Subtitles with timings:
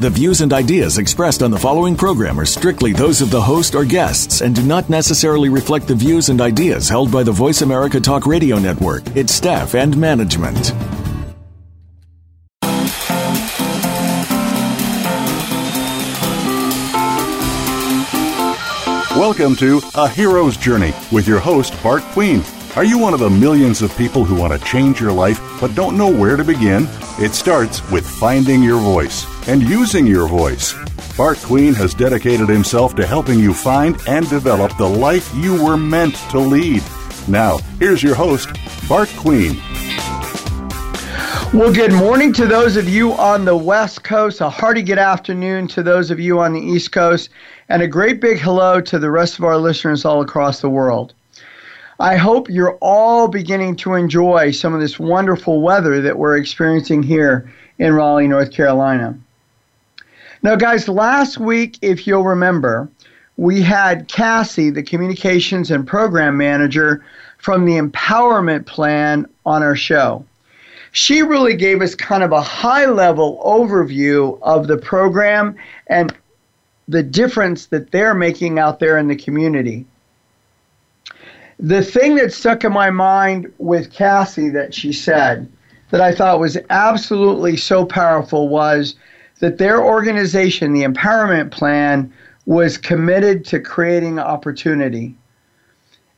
[0.00, 3.74] The views and ideas expressed on the following program are strictly those of the host
[3.74, 7.60] or guests and do not necessarily reflect the views and ideas held by the Voice
[7.60, 10.72] America Talk Radio Network, its staff, and management.
[19.14, 22.42] Welcome to A Hero's Journey with your host, Bart Queen.
[22.76, 25.74] Are you one of the millions of people who want to change your life but
[25.74, 26.86] don't know where to begin?
[27.18, 30.72] It starts with finding your voice and using your voice.
[31.16, 35.76] Bart Queen has dedicated himself to helping you find and develop the life you were
[35.76, 36.80] meant to lead.
[37.26, 38.48] Now, here's your host,
[38.88, 39.56] Bart Queen.
[41.52, 45.66] Well, good morning to those of you on the West Coast, a hearty good afternoon
[45.68, 47.30] to those of you on the East Coast,
[47.68, 51.14] and a great big hello to the rest of our listeners all across the world.
[52.00, 57.02] I hope you're all beginning to enjoy some of this wonderful weather that we're experiencing
[57.02, 59.18] here in Raleigh, North Carolina.
[60.42, 62.90] Now, guys, last week, if you'll remember,
[63.36, 67.04] we had Cassie, the communications and program manager
[67.36, 70.24] from the Empowerment Plan, on our show.
[70.92, 75.54] She really gave us kind of a high level overview of the program
[75.88, 76.16] and
[76.88, 79.84] the difference that they're making out there in the community.
[81.62, 85.46] The thing that stuck in my mind with Cassie that she said
[85.90, 88.94] that I thought was absolutely so powerful was
[89.40, 92.10] that their organization, the Empowerment Plan,
[92.46, 95.14] was committed to creating opportunity.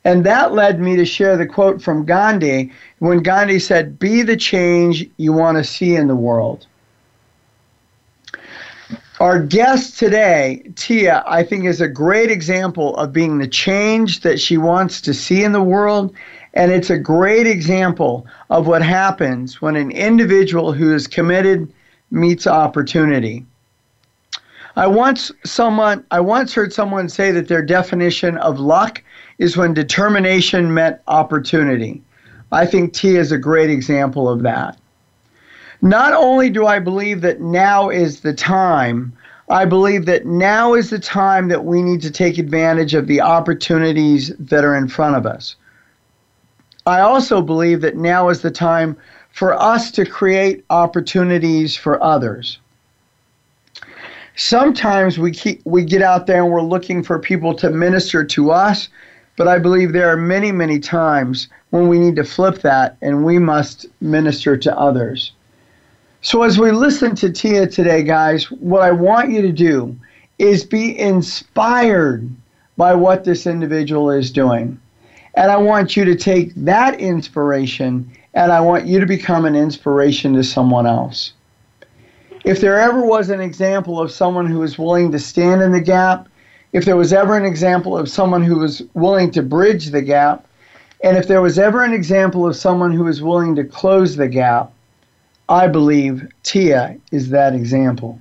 [0.05, 2.71] And that led me to share the quote from Gandhi
[3.01, 6.69] when Gandhi said, Be the change you want to see in the world.
[9.23, 14.41] Our guest today, Tia, I think is a great example of being the change that
[14.41, 16.13] she wants to see in the world.
[16.55, 21.73] And it's a great example of what happens when an individual who is committed
[22.11, 23.47] meets opportunity.
[24.75, 29.05] I once someone I once heard someone say that their definition of luck
[29.39, 32.03] is when determination met opportunity.
[32.51, 34.77] I think Tia is a great example of that.
[35.85, 39.13] Not only do I believe that now is the time,
[39.49, 43.21] I believe that now is the time that we need to take advantage of the
[43.21, 45.57] opportunities that are in front of us.
[46.87, 48.97] I also believe that now is the time
[49.33, 52.61] for us to create opportunities for others.
[54.37, 58.53] Sometimes we keep, we get out there and we're looking for people to minister to
[58.53, 58.89] us,
[59.37, 63.25] but I believe there are many, many times when we need to flip that and
[63.25, 65.33] we must minister to others.
[66.25, 69.97] So, as we listen to Tia today, guys, what I want you to do
[70.39, 72.31] is be inspired
[72.77, 74.81] by what this individual is doing.
[75.35, 79.57] And I want you to take that inspiration and I want you to become an
[79.57, 81.33] inspiration to someone else.
[82.45, 85.81] If there ever was an example of someone who was willing to stand in the
[85.81, 86.29] gap,
[86.73, 90.47] if there was ever an example of someone who was willing to bridge the gap,
[91.03, 94.29] and if there was ever an example of someone who was willing to close the
[94.29, 94.73] gap,
[95.49, 98.21] I believe Tia is that example.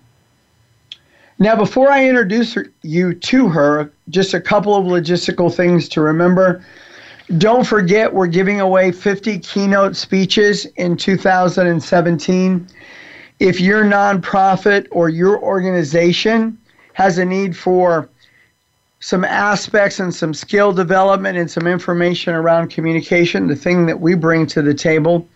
[1.40, 6.64] Now, before I introduce you to her, just a couple of logistical things to remember.
[7.38, 12.68] Don't forget, we're giving away 50 keynote speeches in 2017.
[13.40, 16.60] If your nonprofit or your organization
[16.94, 18.08] has a need for
[19.00, 24.14] some aspects and some skill development and some information around communication, the thing that we
[24.14, 25.28] bring to the table,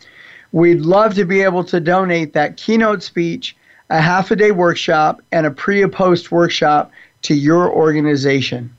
[0.52, 3.56] We'd love to be able to donate that keynote speech,
[3.90, 6.92] a half a day workshop, and a pre and post workshop
[7.24, 8.74] to your organization.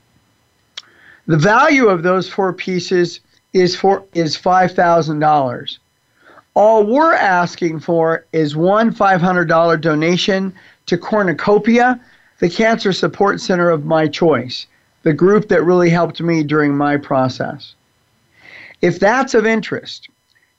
[1.27, 3.19] The value of those four pieces
[3.53, 5.79] is for is five thousand dollars.
[6.57, 10.51] All we're asking for is one $500 donation
[10.87, 11.99] to Cornucopia,
[12.39, 14.65] the cancer support center of my choice,
[15.03, 17.75] the group that really helped me during my process.
[18.81, 20.09] If that's of interest,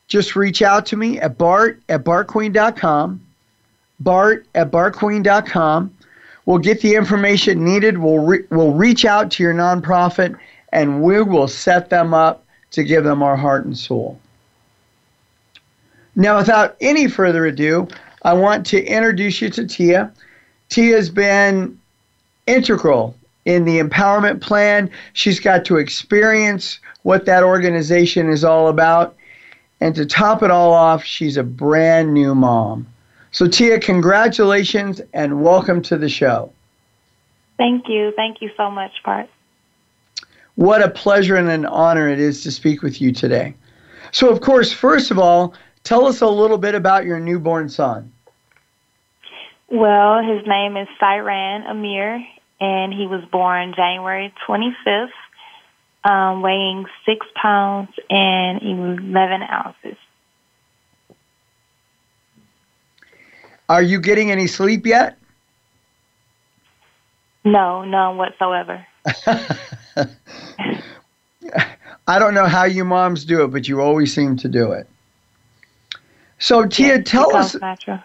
[0.08, 3.20] just reach out to me at bart at bartqueen.com.
[4.00, 5.94] Bart at bartqueen.com.
[6.46, 7.98] We'll get the information needed.
[7.98, 10.36] We'll, re- we'll reach out to your nonprofit
[10.72, 14.18] and we will set them up to give them our heart and soul.
[16.16, 17.86] Now, without any further ado,
[18.22, 20.12] I want to introduce you to Tia.
[20.68, 21.78] Tia has been
[22.46, 23.14] integral
[23.44, 24.90] in the empowerment plan.
[25.12, 29.14] She's got to experience what that organization is all about.
[29.80, 32.86] And to top it all off, she's a brand new mom.
[33.30, 36.52] So, Tia, congratulations and welcome to the show.
[37.56, 38.12] Thank you.
[38.16, 39.28] Thank you so much, Bart.
[40.54, 43.54] What a pleasure and an honor it is to speak with you today.
[44.10, 45.54] So, of course, first of all,
[45.84, 48.12] tell us a little bit about your newborn son.
[49.70, 52.24] Well, his name is Cyran Amir,
[52.60, 55.08] and he was born January 25th,
[56.04, 59.96] um, weighing six pounds and 11 ounces.
[63.68, 65.18] Are you getting any sleep yet?
[67.44, 68.86] No, none whatsoever.
[72.06, 74.86] I don't know how you moms do it, but you always seem to do it.
[76.38, 78.00] So Tia, Yeah, tell us natural.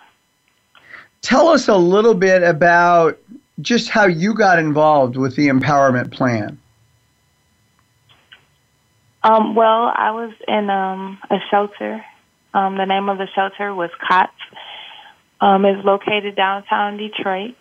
[1.22, 3.18] tell us a little bit about
[3.62, 6.58] just how you got involved with the empowerment plan.
[9.24, 12.04] Um, well, I was in um, a shelter.
[12.54, 14.34] Um, the name of the shelter was COTS.
[15.40, 17.56] Um, it's located downtown Detroit,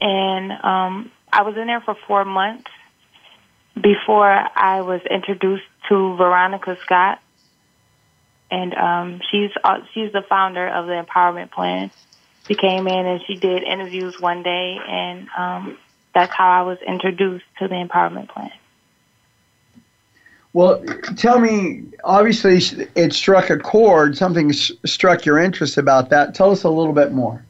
[0.00, 2.70] and um, I was in there for four months
[3.74, 7.20] before I was introduced to Veronika Scott,
[8.50, 11.90] and um, she's uh, she's the founder of the Empowerment Plan.
[12.48, 15.78] She came in and she did interviews one day, and um,
[16.14, 18.50] that's how I was introduced to the Empowerment Plan.
[20.54, 20.84] Well,
[21.16, 26.34] tell me, obviously it struck a chord, something struck your interest about that.
[26.34, 27.42] Tell us a little bit more.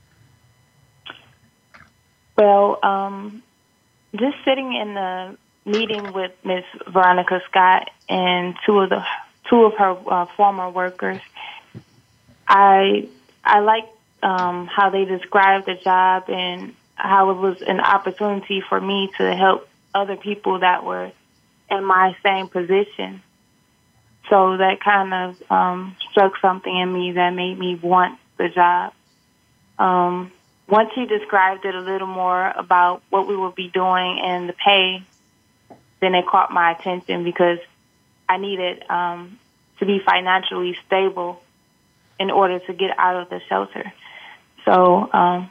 [2.37, 3.43] Well, um,
[4.15, 9.05] just sitting in the meeting with Miss Veronika Scott and two of the
[9.49, 11.21] two of her uh, former workers,
[12.47, 13.09] I
[13.45, 13.89] I like
[14.23, 19.35] um, how they described the job and how it was an opportunity for me to
[19.35, 21.11] help other people that were
[21.73, 23.23] in my same position.
[24.29, 28.93] So that kind of um, struck something in me that made me want the job.
[29.79, 30.31] Um,
[30.69, 34.53] once he described it a little more about what we would be doing and the
[34.53, 35.03] pay,
[36.01, 37.59] then it caught my attention because
[38.29, 39.39] I needed um,
[39.79, 41.43] to be financially stable
[42.19, 43.93] in order to get out of the shelter.
[44.65, 45.51] So um,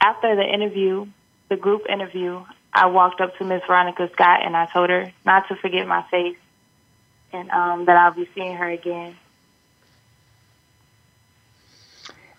[0.00, 1.06] after the interview,
[1.48, 5.48] the group interview, I walked up to Miss Veronika Scott and I told her not
[5.48, 6.36] to forget my face
[7.32, 9.16] and um, that I'll be seeing her again.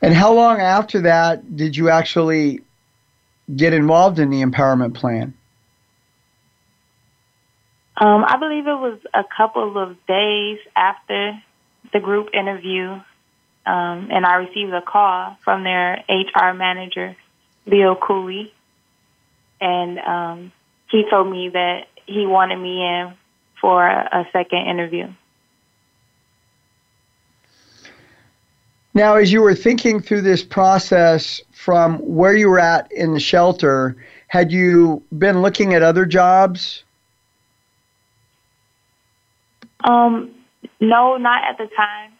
[0.01, 2.62] And how long after that did you actually
[3.56, 5.33] get involved in the empowerment plan?
[7.95, 11.41] Um, I believe it was a couple of days after
[11.94, 12.89] the group interview,
[13.65, 17.15] um, and I received a call from their HR manager,
[17.65, 18.51] Bill Cooley,
[19.63, 20.51] and um,
[20.89, 23.13] he told me that he wanted me in
[23.62, 25.07] for a second interview.
[28.94, 33.19] Now, as you were thinking through this process from where you were at in the
[33.19, 33.95] shelter,
[34.27, 36.83] had you been looking at other jobs?
[39.83, 40.36] Um,
[40.80, 42.12] no, not at the time.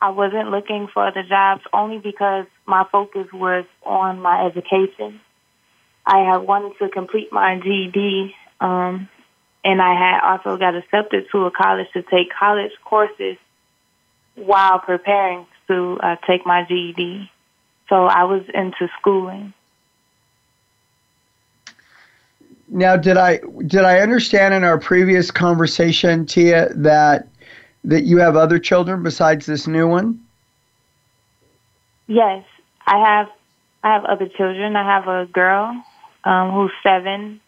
[0.00, 5.20] I wasn't looking for other jobs only because my focus was on my education.
[6.06, 9.08] I had wanted to complete my GED, um,
[9.64, 13.36] and I had also got accepted to a college to take college courses
[14.34, 17.30] while preparing to uh, take my GED.
[17.88, 19.52] So I was into schooling.
[22.68, 27.28] Now, did I did I understand in our previous conversation, Tia, that
[27.84, 30.24] that you have other children besides this new one?
[32.06, 32.44] Yes,
[32.86, 33.28] I have.
[33.84, 34.74] I have other children.
[34.74, 35.84] I have a girl
[36.24, 37.40] um, who's seven,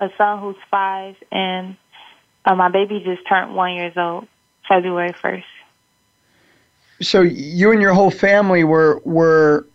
[0.00, 1.76] a son who's five, and
[2.44, 4.26] uh, my baby just turned one years old,
[4.68, 5.46] February first.
[7.02, 9.66] So you and your whole family were were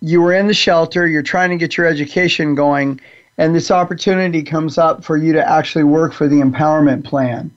[0.00, 1.06] you were in the shelter.
[1.06, 3.00] You're trying to get your education going,
[3.38, 7.50] and this opportunity comes up for you to actually work for the empowerment plan.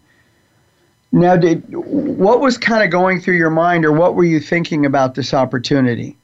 [1.12, 4.86] Now, did what was kind of going through your mind, or what were you thinking
[4.86, 6.16] about this opportunity?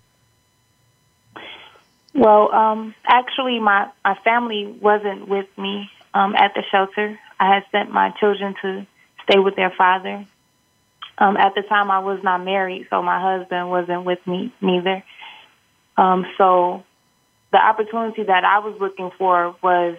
[2.16, 7.20] Well, um, actually, my my family wasn't with me um, at the shelter.
[7.40, 8.88] I had sent my children to
[9.30, 10.26] stay with their father.
[11.18, 15.04] Um, at the time, I was not married, so my husband wasn't with me neither.
[15.98, 16.84] Um, so
[17.52, 19.98] the opportunity that I was looking for was,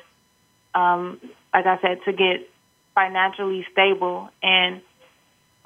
[0.75, 1.21] um,
[1.53, 2.49] like I said, to get
[2.95, 4.81] financially stable and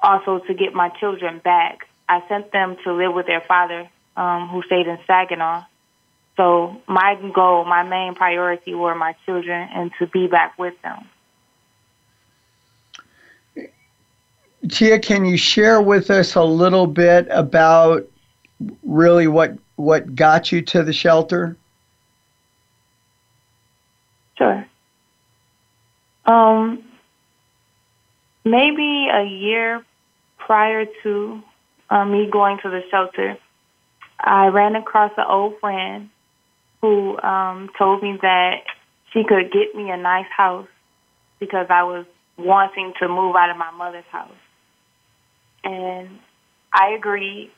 [0.01, 1.87] also to get my children back.
[2.09, 5.63] I sent them to live with their father, um, who stayed in Saginaw.
[6.37, 11.09] So my goal, my main priority were my children and to be back with them.
[14.69, 18.07] Tia, can you share with us a little bit about
[18.83, 21.57] really what what got you to the shelter?
[24.37, 24.65] Sure.
[26.25, 26.83] Um,
[28.45, 29.83] maybe a year
[30.37, 31.41] prior to
[31.89, 33.37] uh, me going to the shelter,
[34.19, 36.09] I ran across an old friend
[36.81, 38.63] who um, told me that
[39.13, 40.67] she could get me a nice house
[41.39, 42.05] because I was
[42.37, 44.31] wanting to move out of my mother's house.
[45.63, 46.19] And
[46.73, 47.51] I agreed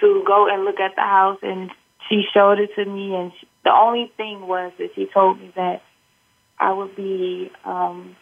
[0.00, 1.70] to go and look at the house, and
[2.08, 3.14] she showed it to me.
[3.14, 5.82] And she, the only thing was that she told me that
[6.58, 8.16] I would be, um,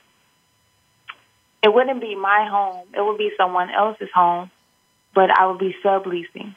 [1.63, 4.51] it wouldn't be my home, it would be someone else's home,
[5.15, 6.57] but I would be subleasing.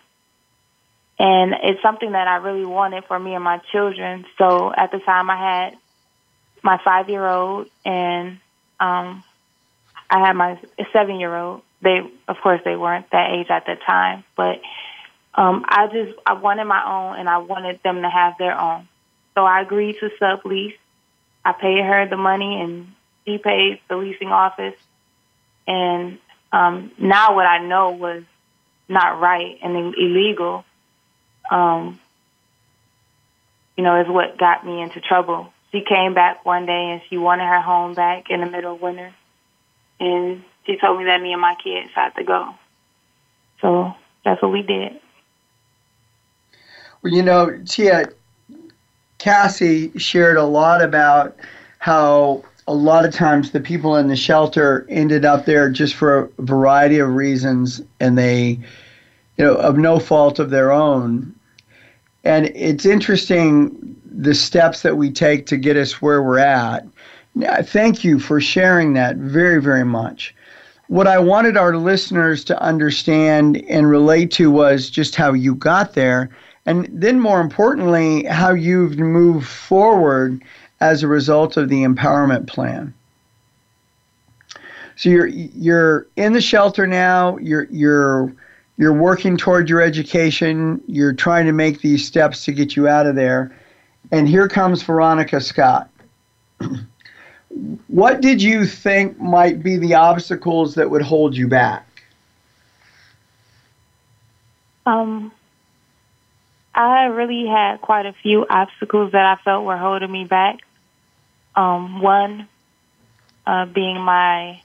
[1.19, 4.25] And it's something that I really wanted for me and my children.
[4.37, 5.77] So at the time, I had
[6.61, 8.39] my five year old and
[8.79, 9.23] um,
[10.09, 10.59] I had my
[10.93, 11.61] seven year old.
[11.81, 14.61] They, of course, they weren't that age at the time, but
[15.35, 18.87] um, I just I wanted my own, and I wanted them to have their own.
[19.35, 20.75] So I agreed to sublease.
[21.45, 22.87] I paid her the money, and
[23.25, 24.75] she paid the leasing office.
[25.67, 26.17] And
[26.51, 28.23] um, now what I know was
[28.89, 30.65] not right and illegal,
[31.51, 31.99] um,
[33.75, 35.53] you know, is what got me into trouble.
[35.71, 38.81] She came back one day and she wanted her home back in the middle of
[38.81, 39.13] winter.
[39.99, 42.55] And she told me that me and my kids had to go.
[43.61, 44.99] So that's what we did.
[47.01, 48.09] Well, you know, Tia,
[49.17, 51.35] Cassie shared a lot about
[51.79, 56.19] how a lot of times the people in the shelter ended up there just for
[56.19, 58.59] a variety of reasons and they,
[59.37, 61.33] you know, of no fault of their own.
[62.27, 66.85] And it's interesting the steps that we take to get us where we're at.
[67.63, 70.35] Thank you for sharing that very, very much.
[70.87, 75.93] What I wanted our listeners to understand and relate to was just how you got
[75.93, 76.29] there
[76.67, 80.43] and then more importantly, how you've moved forward
[80.81, 82.93] as a result of the empowerment plan.
[84.97, 87.37] So you're you're in the shelter now.
[87.37, 88.33] You're you're
[88.77, 90.81] you're working toward your education.
[90.87, 93.55] You're trying to make these steps to get you out of there.
[94.11, 95.89] And here comes Veronika Scott.
[97.87, 101.85] what did you think might be the obstacles that would hold you back?
[104.85, 105.31] Um,
[106.73, 110.59] I really had quite a few obstacles that I felt were holding me back.
[111.55, 112.47] Um, one
[113.47, 114.61] uh, being my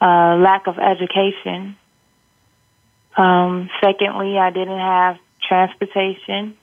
[0.00, 1.76] uh, lack of education.
[3.18, 6.56] Um, secondly, I didn't have transportation,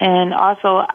[0.00, 0.86] and also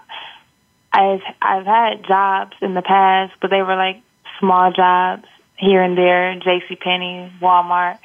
[0.91, 4.01] I've I've had jobs in the past, but they were like
[4.39, 5.25] small jobs
[5.55, 6.75] here and there, J.C.
[6.77, 7.99] Penney, Walmart.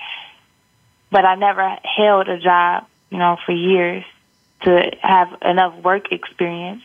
[1.11, 4.05] But I never held a job, you know, for years
[4.65, 6.83] to have enough work experience.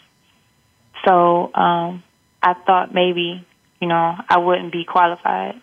[1.06, 2.04] So um,
[2.42, 3.46] I thought maybe,
[3.82, 5.60] you know, I wouldn't be qualified.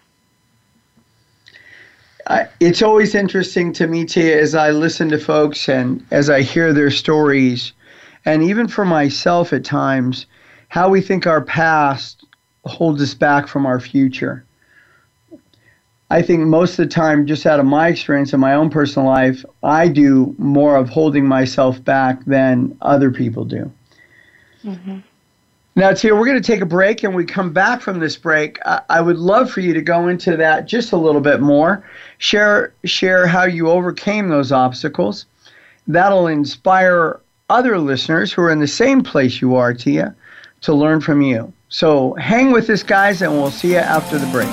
[2.61, 6.73] It's always interesting to me, Tia, as I listen to folks and as I hear
[6.73, 7.73] their stories,
[8.25, 10.27] and even for myself at times,
[10.69, 12.25] how we think our past
[12.65, 14.45] holds us back from our future.
[16.11, 19.09] I think most of the time, just out of my experience in my own personal
[19.09, 23.73] life, I do more of holding myself back than other people do.
[24.65, 24.99] Mm-hmm.
[25.79, 28.59] Now, Tia, we're going to take a break, and we come back from this break.
[28.65, 31.85] I, I would love for you to go into that just a little bit more.
[32.17, 35.27] Share share how you overcame those obstacles.
[35.87, 40.17] That'll inspire other listeners who are in the same place you are, Tia,
[40.63, 41.53] to learn from you.
[41.69, 44.49] So hang with us, guys, and we'll see you after the break.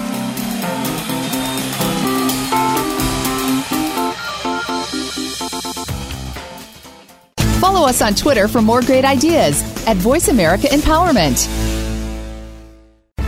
[7.62, 11.73] Follow us on Twitter for more great ideas at Voice America Empowerment.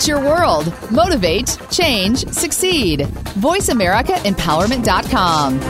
[0.00, 0.72] It's your world.
[0.90, 3.00] Motivate, change, succeed.
[3.00, 5.60] VoiceAmericaEmpowerment.com.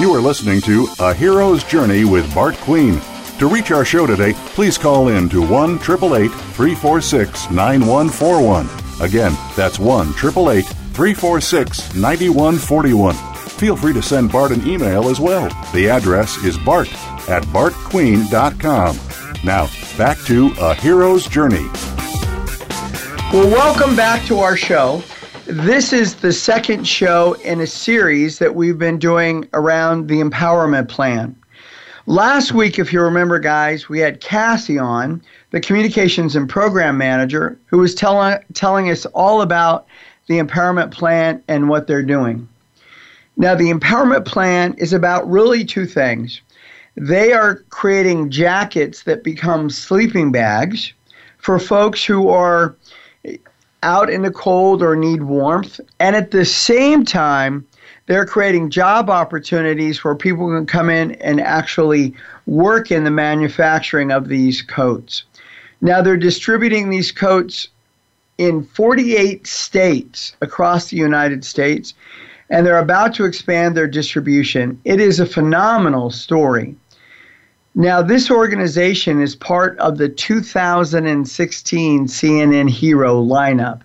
[0.00, 2.98] You are listening to A Hero's Journey with Bart Queen.
[3.38, 8.66] To reach our show today, please call in to 1 346 9141.
[9.02, 15.48] Again, that's 1 346 9141 feel free to send Bart an email as well.
[15.72, 16.92] The address is bart
[17.28, 18.98] at bartqueen.com.
[19.44, 21.66] Now, back to A Hero's Journey.
[23.32, 25.02] Well, welcome back to our show.
[25.46, 30.88] This is the second show in a series that we've been doing around the empowerment
[30.88, 31.36] plan.
[32.06, 35.20] Last week, if you remember, guys, we had Cassie on,
[35.50, 39.86] the communications and program manager, who was telling telling us all about
[40.28, 42.48] the empowerment plan and what they're doing.
[43.36, 46.40] Now, the empowerment plan is about really two things.
[46.96, 50.94] They are creating jackets that become sleeping bags
[51.38, 52.74] for folks who are
[53.82, 55.80] out in the cold or need warmth.
[56.00, 57.66] And at the same time,
[58.06, 62.14] they're creating job opportunities where people can come in and actually
[62.46, 65.24] work in the manufacturing of these coats.
[65.82, 67.68] Now, they're distributing these coats
[68.38, 71.94] in 48 states across the United States
[72.50, 74.80] and they're about to expand their distribution.
[74.84, 76.76] It is a phenomenal story.
[77.74, 83.82] Now, this organization is part of the 2016 CNN Hero lineup.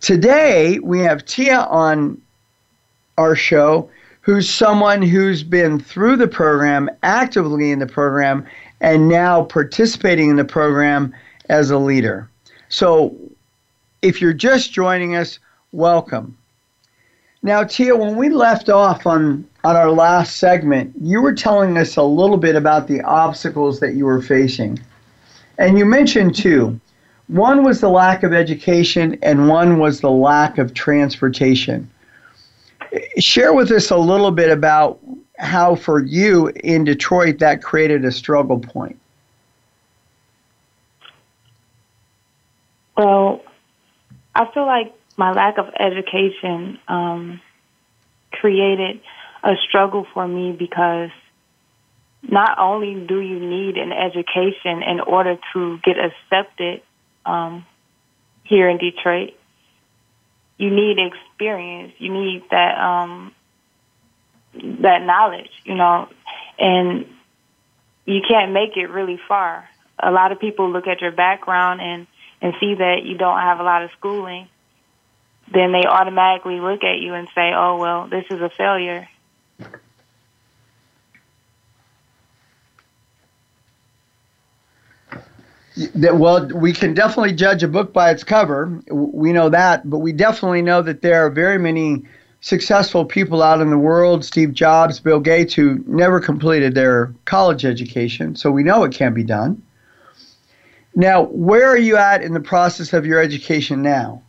[0.00, 2.20] Today, we have Tia on
[3.18, 3.90] our show,
[4.22, 8.46] who's someone who's been through the program, actively in the program,
[8.80, 11.12] and now participating in the program
[11.50, 12.30] as a leader.
[12.68, 13.14] So,
[14.00, 15.38] if you're just joining us,
[15.72, 16.38] welcome.
[17.42, 21.96] Now, Tia, when we left off on, on our last segment, you were telling us
[21.96, 24.78] a little bit about the obstacles that you were facing.
[25.58, 26.80] And you mentioned two.
[27.28, 31.88] One was the lack of education, and one was the lack of transportation.
[33.18, 34.98] Share with us a little bit about
[35.38, 38.98] how, for you in Detroit, that created a struggle point.
[42.96, 43.42] Well,
[44.34, 47.40] I feel like my lack of education um,
[48.30, 49.00] created
[49.42, 51.10] a struggle for me because
[52.22, 56.82] not only do you need an education in order to get accepted
[57.26, 57.66] um,
[58.44, 59.34] here in Detroit,
[60.56, 61.94] you need experience.
[61.98, 63.32] You need that um,
[64.82, 66.08] that knowledge, you know,
[66.58, 67.06] and
[68.06, 69.68] you can't make it really far.
[70.00, 72.06] A lot of people look at your background and
[72.40, 74.48] and see that you don't have a lot of schooling
[75.52, 79.08] then they automatically look at you and say, oh, well, this is a failure.
[85.94, 88.82] Well, we can definitely judge a book by its cover.
[88.90, 92.04] We know that, but we definitely know that there are very many
[92.40, 97.64] successful people out in the world, Steve Jobs, Bill Gates, who never completed their college
[97.64, 98.34] education.
[98.34, 99.62] So we know it can be done.
[100.96, 104.22] Now, where are you at in the process of your education now?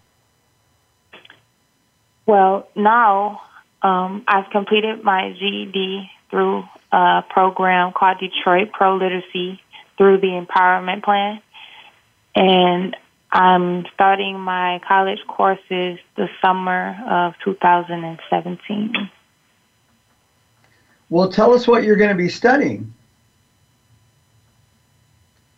[2.30, 3.42] Well, now
[3.82, 9.60] um, I've completed my GED through a program called Detroit Pro Literacy
[9.98, 11.42] through the Empowerment Plan.
[12.36, 12.96] And
[13.32, 18.94] I'm starting my college courses the summer of 2017.
[21.10, 22.94] Well, tell us what you're going to be studying.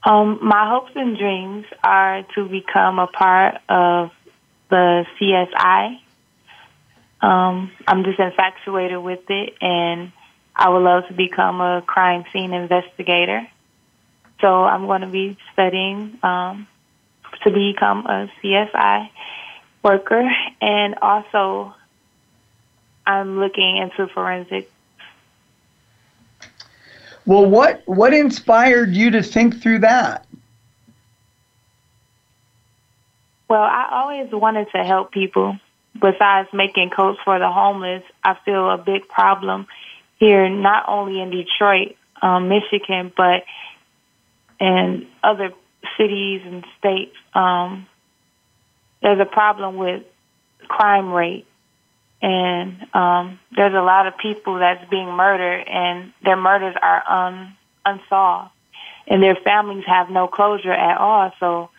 [0.03, 4.11] Um, my hopes and dreams are to become a part of
[4.69, 5.97] the CSI,
[7.21, 10.11] um, I'm just infatuated with it, and
[10.55, 13.47] I would love to become a crime scene investigator.
[14.39, 16.67] So I'm going to be studying um,
[17.43, 19.09] to become a CSI
[19.83, 20.29] worker,
[20.61, 21.75] and also
[23.05, 24.71] I'm looking into forensics.
[27.25, 30.25] Well, what what inspired you to think through that?
[33.47, 35.59] Well, I always wanted to help people
[35.99, 39.67] besides making coats for the homeless, I feel a big problem
[40.17, 43.43] here, not only in Detroit, um, Michigan, but
[44.59, 45.51] in other
[45.97, 47.15] cities and states.
[47.33, 47.87] Um,
[49.01, 50.03] there's a problem with
[50.67, 51.47] crime rate,
[52.21, 57.57] and um, there's a lot of people that's being murdered, and their murders are un-
[57.83, 58.51] unsolved,
[59.07, 61.31] and their families have no closure at all.
[61.39, 61.69] So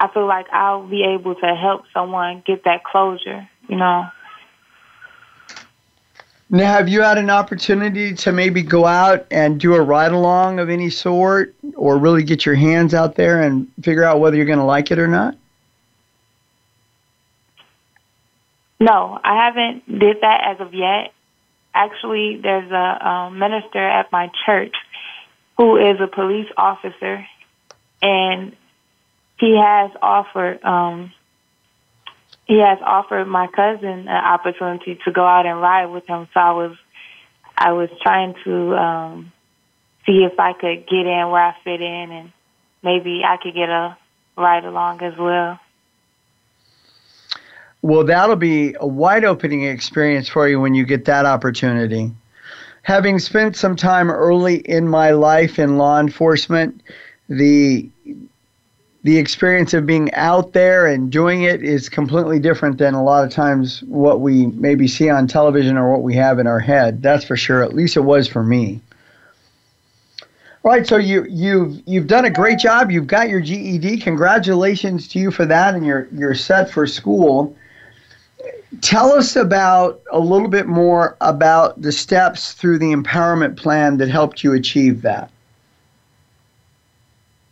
[0.00, 3.48] I feel like I'll be able to help someone get that closure.
[3.68, 4.06] You know.
[6.52, 10.58] Now, have you had an opportunity to maybe go out and do a ride along
[10.58, 14.46] of any sort, or really get your hands out there and figure out whether you're
[14.46, 15.36] going to like it or not?
[18.80, 21.12] No, I haven't did that as of yet.
[21.72, 24.74] Actually, there's a um, minister at my church
[25.56, 27.24] who is a police officer,
[28.02, 28.56] and
[29.40, 31.12] he has offered um,
[32.46, 36.28] he has offered my cousin an opportunity to go out and ride with him.
[36.34, 36.76] So I was
[37.56, 39.32] I was trying to um,
[40.06, 42.32] see if I could get in where I fit in, and
[42.82, 43.96] maybe I could get a
[44.36, 45.58] ride along as well.
[47.82, 52.12] Well, that'll be a wide opening experience for you when you get that opportunity.
[52.82, 56.82] Having spent some time early in my life in law enforcement,
[57.28, 57.88] the
[59.02, 63.24] the experience of being out there and doing it is completely different than a lot
[63.24, 67.02] of times what we maybe see on television or what we have in our head.
[67.02, 67.62] That's for sure.
[67.62, 68.80] At least it was for me.
[70.62, 72.90] All right, so you you've you've done a great job.
[72.90, 73.96] You've got your GED.
[74.00, 77.56] Congratulations to you for that, and you're you're set for school.
[78.82, 84.10] Tell us about a little bit more about the steps through the empowerment plan that
[84.10, 85.30] helped you achieve that.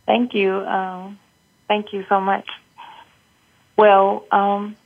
[0.07, 0.53] Thank you.
[0.67, 1.19] Um,
[1.69, 2.49] thank you so much.
[3.77, 4.77] Well, um,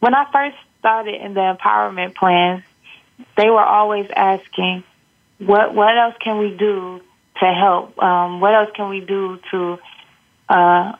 [0.00, 2.64] when I first started in the empowerment plan,
[3.36, 4.82] they were always asking,
[5.38, 7.00] "What what else can we do
[7.40, 8.02] to help?
[8.02, 9.78] Um, what else can we do to,
[10.48, 10.92] uh,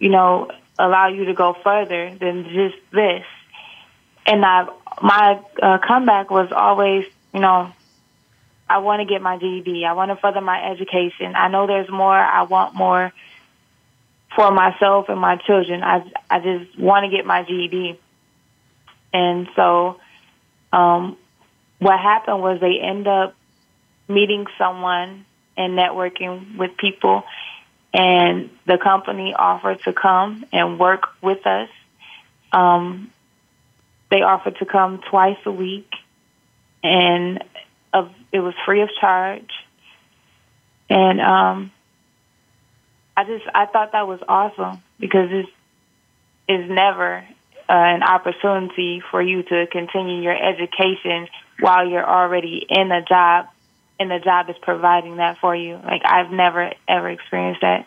[0.00, 3.24] you know, allow you to go further than just this?"
[4.26, 4.66] and I,
[5.00, 7.72] my uh, comeback was always, you know,
[8.68, 9.84] I want to get my GED.
[9.84, 11.34] I want to further my education.
[11.36, 12.16] I know there's more.
[12.16, 13.12] I want more
[14.36, 15.82] for myself and my children.
[15.82, 17.98] I I just want to get my GED.
[19.12, 19.98] And so,
[20.72, 21.16] um,
[21.78, 23.34] what happened was they end up
[24.08, 25.24] meeting someone
[25.56, 27.24] and networking with people,
[27.94, 31.70] and the company offered to come and work with us.
[32.52, 33.10] Um,
[34.10, 35.90] they offered to come twice a week,
[36.84, 37.42] and
[37.92, 39.50] of it was free of charge.
[40.90, 41.72] And um,
[43.16, 45.46] I just I thought that was awesome because this
[46.48, 47.24] is never
[47.68, 51.28] uh, an opportunity for you to continue your education
[51.60, 53.46] while you're already in a job
[53.98, 55.74] and the job is providing that for you.
[55.82, 57.86] Like I've never ever experienced that.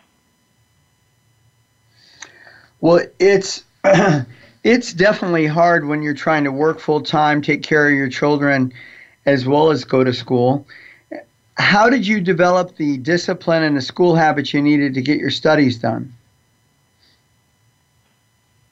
[2.81, 3.63] Well, it's
[4.63, 8.73] it's definitely hard when you're trying to work full time, take care of your children,
[9.25, 10.65] as well as go to school.
[11.59, 15.29] How did you develop the discipline and the school habits you needed to get your
[15.29, 16.13] studies done?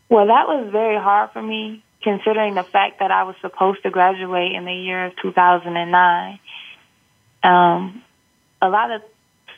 [0.09, 3.89] Well, that was very hard for me, considering the fact that I was supposed to
[3.89, 6.39] graduate in the year of 2009.
[7.43, 8.03] Um,
[8.61, 9.01] a lot of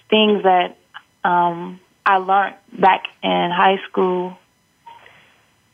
[0.10, 0.78] things that
[1.24, 4.38] um, I learned back in high school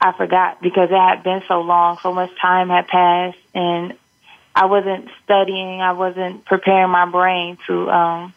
[0.02, 3.94] I forgot because it had been so long, so much time had passed, and
[4.56, 5.82] I wasn't studying.
[5.82, 8.34] I wasn't preparing my brain to um,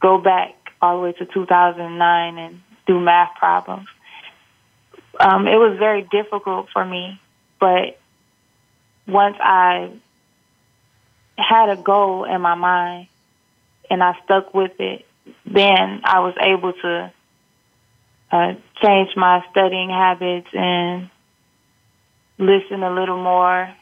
[0.00, 3.88] go back all the way to 2009 and do math problems.
[5.18, 7.18] Um, it was very difficult for me,
[7.58, 7.98] but
[9.06, 9.90] once I
[11.36, 13.08] had a goal in my mind
[13.90, 15.06] and I stuck with it,
[15.46, 17.12] then I was able to
[18.30, 21.08] uh, change my studying habits and
[22.38, 23.74] listen a little more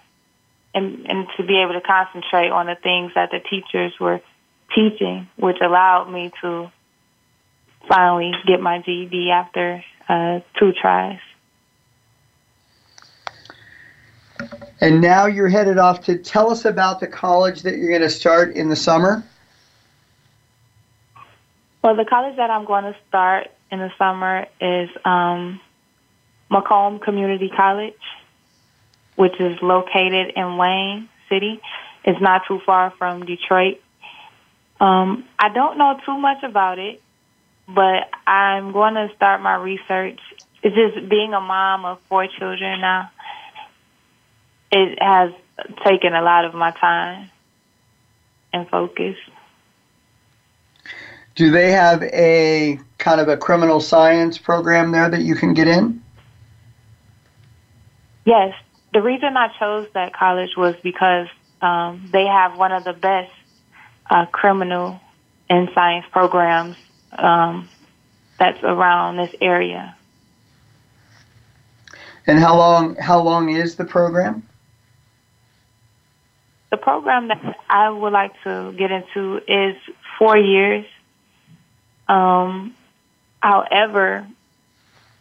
[0.77, 4.21] and, and to be able to concentrate on the things that the teachers were
[4.75, 6.71] teaching, which allowed me to
[7.89, 11.19] finally get my GED after uh, two tries.
[14.81, 18.11] And now you're headed off to tell us about the college that you're going to
[18.11, 19.25] start in the summer.
[21.83, 25.59] Well, the college that I'm going to start in the summer is um,
[26.51, 27.95] Macomb Community College,
[29.17, 31.61] which is located in Wayne City.
[32.05, 33.81] It's not too far from Detroit.
[34.79, 37.03] Um, I don't know too much about it,
[37.67, 40.21] but I'm going to start my research.
[40.63, 43.11] It's just being a mom of four children now.
[44.71, 45.33] It has
[45.85, 47.31] taken a lot of my time,
[48.53, 49.17] and focus.
[51.35, 55.69] Do they have a kind of a criminal science program there that you can get
[55.69, 56.03] in?
[58.25, 58.55] Yes.
[58.97, 61.29] The reason I chose that college was because
[61.61, 63.31] um, they have one of the best
[64.09, 64.99] uh, criminal
[65.51, 66.79] and science programs
[67.13, 67.69] um,
[68.39, 69.95] that's around this area.
[72.27, 74.49] And how long how long is the program?
[76.71, 79.77] The program that I would like to get into is
[80.19, 80.87] four years.
[82.09, 82.75] Um,
[83.41, 84.27] however,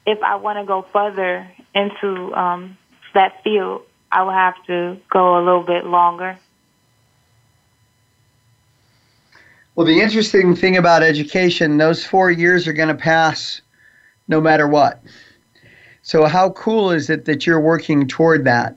[0.07, 2.77] if I want to go further into um,
[3.15, 6.37] that field, I will have to go a little bit longer.
[9.75, 13.61] Well, the interesting thing about education, those four years are going to pass
[14.27, 15.03] no matter what.
[16.01, 18.75] So, how cool is it that you're working toward that?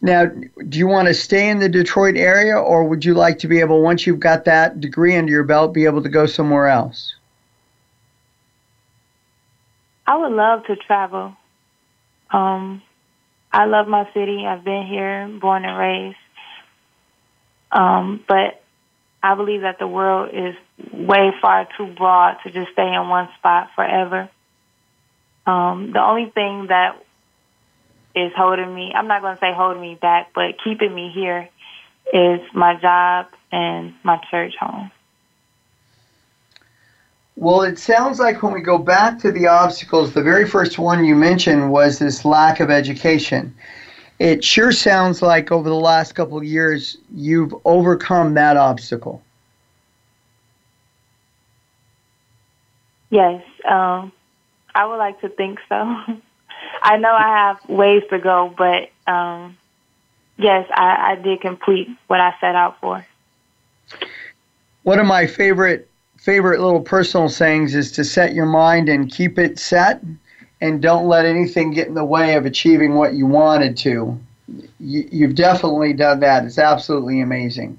[0.00, 3.48] Now, do you want to stay in the Detroit area, or would you like to
[3.48, 6.68] be able, once you've got that degree under your belt, be able to go somewhere
[6.68, 7.14] else?
[10.06, 11.34] I would love to travel.
[12.30, 12.82] Um,
[13.54, 14.44] I love my city.
[14.44, 16.16] I've been here, born and raised.
[17.70, 18.60] Um, but
[19.22, 20.56] I believe that the world is
[20.92, 24.28] way far too broad to just stay in one spot forever.
[25.46, 27.00] Um, the only thing that
[28.16, 31.48] is holding me, I'm not going to say holding me back, but keeping me here
[32.12, 34.90] is my job and my church home.
[37.36, 41.04] Well, it sounds like when we go back to the obstacles, the very first one
[41.04, 43.54] you mentioned was this lack of education.
[44.20, 49.20] It sure sounds like over the last couple of years you've overcome that obstacle.
[53.10, 54.12] Yes, um,
[54.74, 55.74] I would like to think so.
[56.82, 59.56] I know I have ways to go, but um,
[60.36, 63.04] yes, I, I did complete what I set out for.
[64.82, 65.88] One of my favorite
[66.24, 70.02] favorite little personal sayings is to set your mind and keep it set
[70.62, 74.18] and don't let anything get in the way of achieving what you wanted to.
[74.80, 76.46] You, have definitely done that.
[76.46, 77.78] It's absolutely amazing.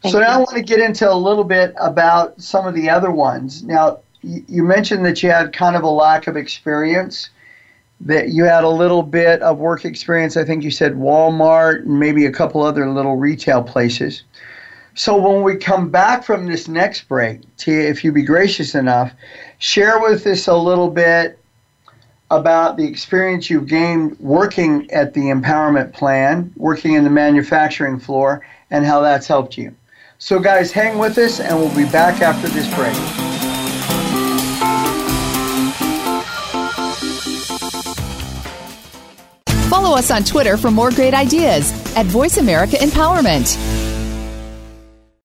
[0.00, 0.34] Thank so now you.
[0.34, 3.62] I want to get into a little bit about some of the other ones.
[3.62, 7.28] Now, you mentioned that you had kind of a lack of experience,
[8.00, 10.38] that you had a little bit of work experience.
[10.38, 14.22] I think you said Walmart and maybe a couple other little retail places.
[14.94, 19.12] So when we come back from this next break, Tia, if you'd be gracious enough,
[19.58, 21.38] share with us a little bit
[22.30, 28.44] about the experience you've gained working at the empowerment plan, working in the manufacturing floor,
[28.70, 29.74] and how that's helped you.
[30.18, 32.96] So, guys, hang with us, and we'll be back after this break.
[39.70, 43.77] Follow us on Twitter for more great ideas at Voice America Empowerment.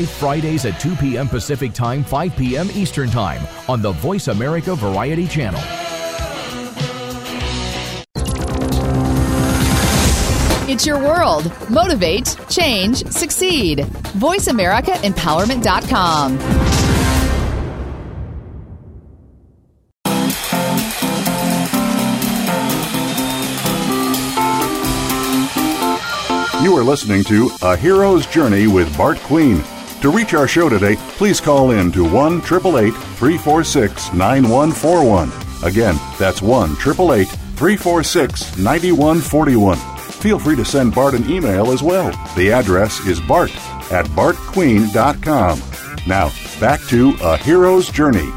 [0.00, 1.28] live Fridays at 2 p.m.
[1.28, 2.70] Pacific Time, 5 p.m.
[2.72, 5.60] Eastern Time on the Voice America Variety Channel.
[10.70, 11.52] It's your world.
[11.68, 13.80] Motivate, change, succeed.
[13.80, 16.38] VoiceAmericaEmpowerment.com.
[26.62, 29.62] You are listening to A Hero's Journey with Bart Queen.
[30.00, 35.30] To reach our show today, please call in to 1 888 346 9141.
[35.62, 39.76] Again, that's 1 888 346 9141.
[39.76, 42.10] Feel free to send Bart an email as well.
[42.34, 43.54] The address is bart
[43.92, 45.62] at bartqueen.com.
[46.06, 48.30] Now, back to A Hero's Journey.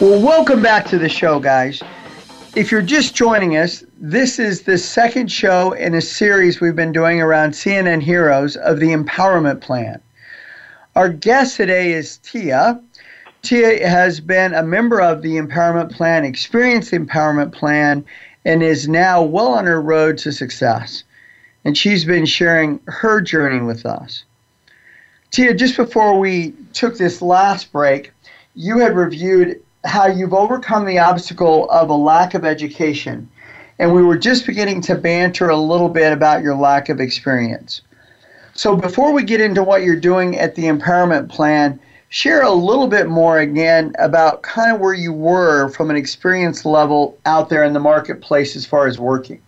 [0.00, 1.82] Well, welcome back to the show, guys.
[2.54, 6.92] If you're just joining us, this is the second show in a series we've been
[6.92, 10.00] doing around CNN Heroes of the Empowerment Plan.
[10.94, 12.80] Our guest today is Tia.
[13.42, 18.04] Tia has been a member of the Empowerment Plan, experienced the Empowerment Plan,
[18.44, 21.02] and is now well on her road to success.
[21.64, 24.24] And she's been sharing her journey with us.
[25.32, 28.12] Tia, just before we took this last break,
[28.54, 33.28] you had reviewed how you've overcome the obstacle of a lack of education.
[33.78, 37.82] And we were just beginning to banter a little bit about your lack of experience.
[38.54, 42.86] So before we get into what you're doing at the empowerment plan, share a little
[42.86, 47.64] bit more again about kind of where you were from an experience level out there
[47.64, 49.42] in the marketplace as far as working.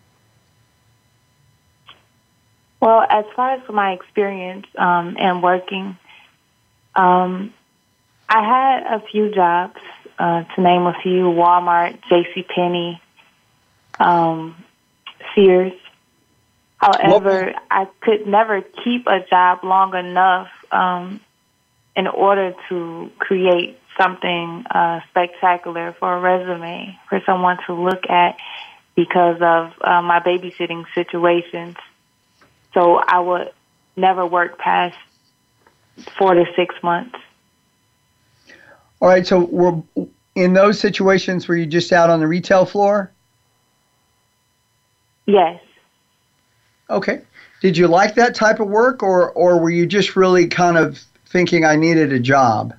[2.80, 5.96] Well, as far as my experience um, and working,
[6.96, 7.54] um,
[8.28, 9.78] I had a few jobs
[10.18, 12.42] uh, to name a few: Walmart, J.C.
[12.42, 13.00] Penney,
[13.98, 14.56] um,
[15.34, 15.72] Sears.
[16.78, 21.20] However, I could never keep a job long enough um,
[21.96, 28.36] in order to create something uh, spectacular for a resume for someone to look at
[28.94, 31.76] because of uh, my babysitting situations.
[32.74, 33.52] So I would
[33.96, 34.96] never work past
[36.18, 37.16] four to six months.
[39.00, 39.26] All right.
[39.26, 39.82] So were
[40.34, 43.10] in those situations were you just out on the retail floor?
[45.26, 45.60] Yes.
[46.88, 47.22] Okay.
[47.60, 51.02] Did you like that type of work, or or were you just really kind of
[51.26, 52.74] thinking I needed a job?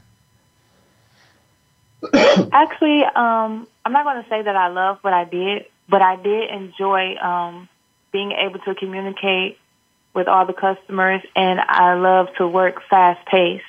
[2.13, 6.15] Actually, um, I'm not going to say that I love what I did, but I
[6.15, 7.67] did enjoy um,
[8.11, 9.57] being able to communicate
[10.13, 13.63] with all the customers, and I love to work fast paced.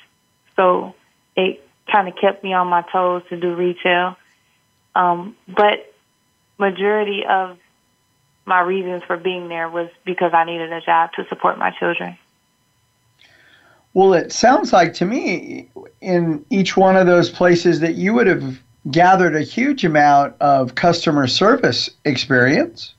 [0.55, 0.95] So
[1.35, 4.17] it kind of kept me on my toes to do retail.
[4.95, 5.93] Um, but
[6.57, 7.57] majority of
[8.45, 12.17] my reasons for being there was because I needed a job to support my children.
[13.93, 15.69] Well, it sounds like to me
[16.01, 18.59] in each one of those places that you would have
[18.91, 22.93] gathered a huge amount of customer service experience.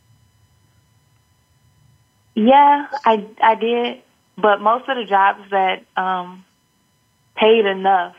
[2.34, 4.02] Yeah, I I did,
[4.36, 6.44] but most of the jobs that um,
[7.36, 8.16] paid enough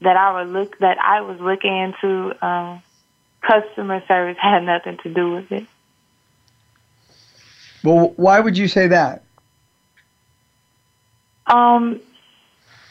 [0.00, 2.82] that I would look that I was looking into um,
[3.40, 5.66] customer service had nothing to do with it.
[7.82, 9.22] Well, why would you say that?
[11.46, 12.00] Um,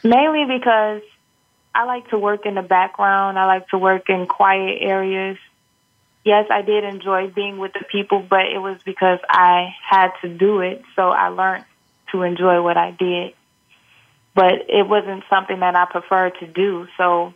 [0.02, 1.02] mainly because
[1.74, 3.38] I like to work in the background.
[3.38, 5.36] I like to work in quiet areas.
[6.24, 10.28] Yes, I did enjoy being with the people, but it was because I had to
[10.28, 11.64] do it, so I learned
[12.12, 13.34] to enjoy what I did.
[14.36, 17.32] But it wasn't something that I preferred to do, so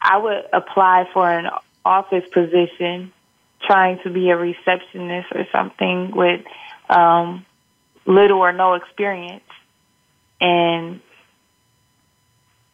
[0.00, 1.50] I would apply for an
[1.84, 3.12] office position,
[3.60, 6.42] trying to be a receptionist or something with
[6.88, 7.44] um,
[8.06, 9.42] little or no experience.
[10.40, 11.00] And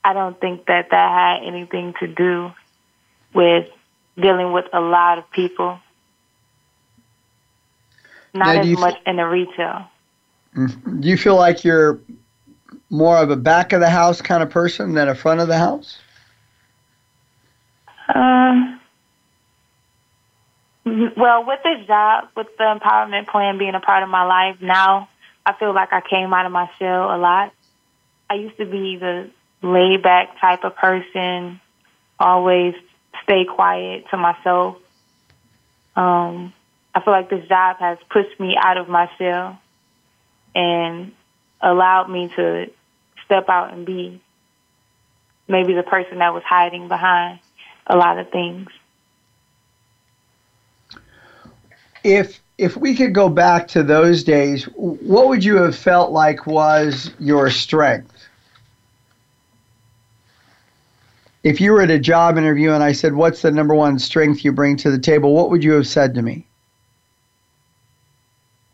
[0.04, 2.52] I don't think that that had anything to do
[3.32, 3.66] with
[4.20, 5.80] dealing with a lot of people.
[8.34, 9.86] Not as much f- in the retail.
[10.54, 11.00] Mm-hmm.
[11.00, 11.98] Do you feel like you're
[12.92, 15.56] more of a back of the house kind of person than a front of the
[15.56, 15.98] house?
[18.14, 18.80] Um,
[20.84, 25.08] well, with this job, with the empowerment plan being a part of my life now,
[25.46, 27.52] I feel like I came out of my shell a lot.
[28.28, 29.30] I used to be the
[29.62, 31.60] laid back type of person,
[32.20, 32.74] always
[33.22, 34.76] stay quiet to myself.
[35.96, 36.52] Um,
[36.94, 39.58] I feel like this job has pushed me out of my shell
[40.54, 41.12] and
[41.62, 42.70] allowed me to
[43.32, 44.20] step out and be
[45.48, 47.40] maybe the person that was hiding behind
[47.86, 48.68] a lot of things.
[52.04, 56.46] If if we could go back to those days, what would you have felt like
[56.46, 58.28] was your strength?
[61.42, 64.44] If you were at a job interview and I said, What's the number one strength
[64.44, 65.34] you bring to the table?
[65.34, 66.46] What would you have said to me?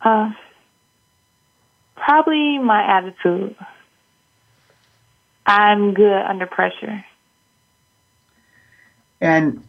[0.01, 0.33] Uh,
[1.95, 3.55] probably my attitude.
[5.49, 7.05] I'm good under pressure.
[9.21, 9.65] And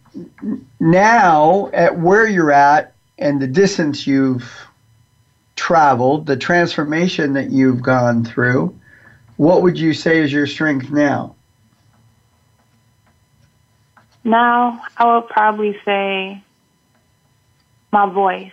[0.80, 4.68] now, at where you're at, and the distance you've
[5.56, 8.78] traveled, the transformation that you've gone through,
[9.38, 11.36] what would you say is your strength now?
[14.26, 16.44] Now, I would probably say
[17.92, 18.52] my voice.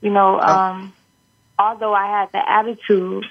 [0.00, 0.92] You know, um,
[1.56, 3.26] although I had the attitude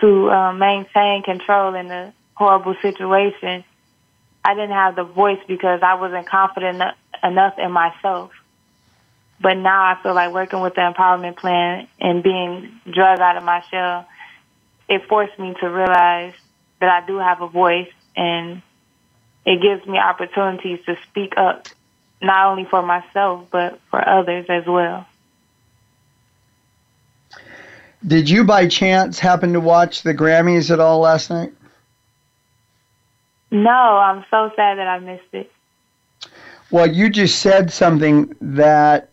[0.00, 3.64] to uh, maintain control in a horrible situation,
[4.44, 6.82] I didn't have the voice because I wasn't confident
[7.22, 8.30] enough in myself.
[9.40, 13.42] But now I feel like working with the empowerment plan and being drugged out of
[13.42, 14.06] my shell,
[14.88, 16.34] it forced me to realize
[16.80, 18.62] that I do have a voice and
[19.44, 21.68] it gives me opportunities to speak up,
[22.22, 25.06] not only for myself, but for others as well.
[28.04, 31.52] Did you by chance happen to watch the Grammys at all last night?
[33.50, 35.50] No, I'm so sad that I missed it.
[36.70, 39.10] Well, you just said something that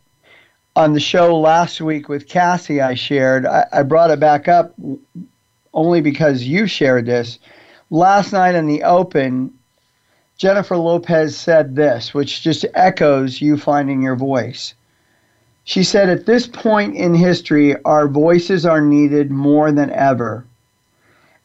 [0.75, 3.45] on the show last week with Cassie I shared.
[3.45, 4.73] I, I brought it back up
[5.73, 7.39] only because you shared this.
[7.89, 9.53] Last night in the Open,
[10.37, 14.73] Jennifer Lopez said this, which just echoes you finding your voice.
[15.65, 20.45] She said, At this point in history, our voices are needed more than ever.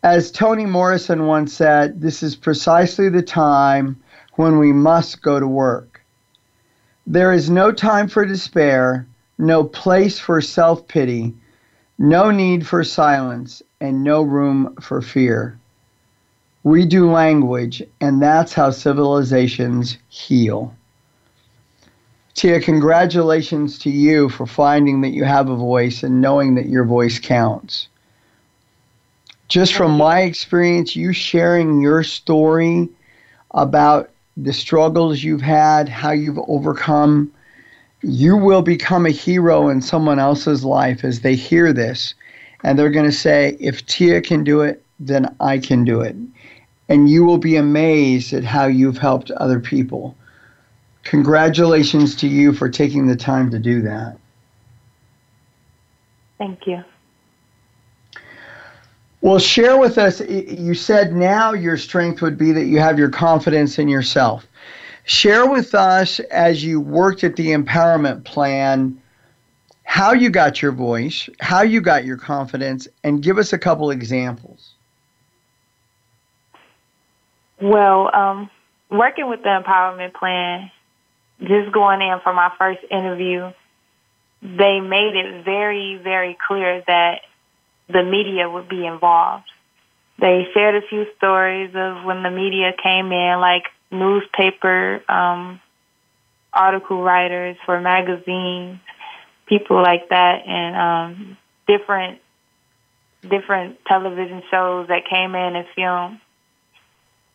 [0.02, 3.96] As Toni Morrison once said, this is precisely the time
[4.34, 6.00] when we must go to work.
[7.06, 9.06] There is no time for despair,
[9.38, 11.34] no place for self pity,
[11.98, 15.58] no need for silence, and no room for fear.
[16.62, 20.74] We do language, and that's how civilizations heal.
[22.38, 26.84] Teia, congratulations to you for finding that you have a voice and knowing that your
[26.84, 27.88] voice counts.
[29.48, 32.88] Just from my experience, you sharing your story
[33.54, 37.32] about the struggles you've had, how you've overcome,
[38.02, 42.14] you will become a hero in someone else's life as they hear this.
[42.62, 46.14] And they're going to say, if Teia can do it, then I can do it.
[46.88, 50.14] And you will be amazed at how you've helped other people.
[51.08, 54.18] Congratulations to you for taking the time to do that.
[56.36, 56.84] Thank you.
[59.22, 60.20] Well, share with us.
[60.20, 64.46] You said now your strength would be that you have your confidence in yourself.
[65.04, 69.00] Share with us as you worked at the empowerment plan
[69.84, 73.90] how you got your voice, how you got your confidence, and give us a couple
[73.90, 74.74] examples.
[77.62, 78.50] Well, um,
[78.90, 80.70] working with the empowerment plan,
[81.40, 83.50] just going in for my first interview,
[84.42, 87.20] they made it very, very clear that
[87.88, 89.44] the media would be involved.
[90.20, 95.60] They shared a few stories of when the media came in, like newspaper um,
[96.52, 98.80] article writers for magazines,
[99.46, 101.36] people like that, and um,
[101.66, 102.20] different
[103.22, 106.20] different television shows that came in and filmed.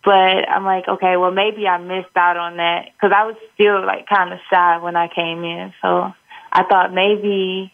[0.04, 3.86] But I'm like, okay, well, maybe I missed out on that because I was still
[3.86, 5.74] like kind of shy when I came in.
[5.82, 6.12] So
[6.52, 7.72] I thought maybe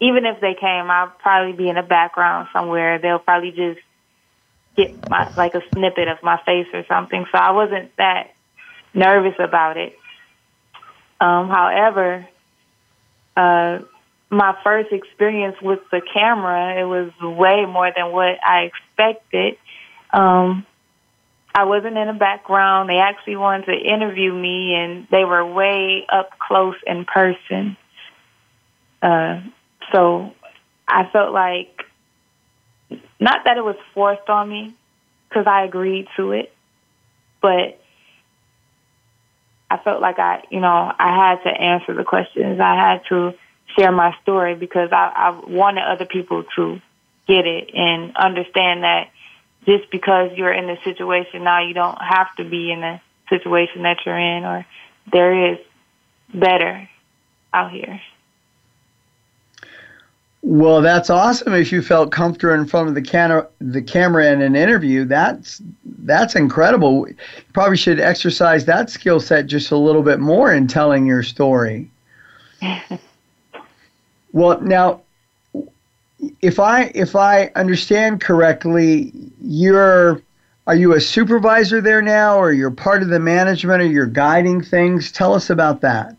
[0.00, 2.98] even if they came, I'll probably be in the background somewhere.
[2.98, 3.80] They'll probably just
[4.76, 7.24] get my like a snippet of my face or something.
[7.32, 8.34] So I wasn't that
[8.92, 9.96] nervous about it.
[11.20, 12.28] Um, however,
[13.36, 13.78] uh,
[14.30, 19.56] my first experience with the camera, it was way more than what I expected.
[20.12, 20.66] Um,
[21.54, 22.88] I wasn't in the background.
[22.88, 27.76] They actually wanted to interview me, and they were way up close in person.
[29.00, 29.40] Uh,
[29.92, 30.32] so
[30.88, 31.84] I felt like,
[33.20, 34.74] not that it was forced on me,
[35.28, 36.52] because I agreed to it,
[37.40, 37.80] but
[39.70, 42.60] I felt like I, you know, I had to answer the questions.
[42.60, 43.34] I had to
[43.78, 46.80] share my story because I, I wanted other people to
[47.26, 49.08] get it and understand that
[49.66, 53.82] just because you're in the situation now, you don't have to be in the situation
[53.82, 54.66] that you're in, or
[55.10, 55.58] there is
[56.32, 56.88] better
[57.52, 58.00] out here.
[60.46, 61.54] Well, that's awesome.
[61.54, 65.62] If you felt comfortable in front of the camera, the camera in an interview, that's
[66.00, 67.08] that's incredible.
[67.08, 67.16] You
[67.54, 71.90] probably should exercise that skill set just a little bit more in telling your story.
[74.32, 75.00] well, now,
[76.40, 80.22] if I if I understand correctly, you're
[80.66, 84.62] are you a supervisor there now, or you're part of the management, or you're guiding
[84.62, 85.12] things?
[85.12, 86.16] Tell us about that.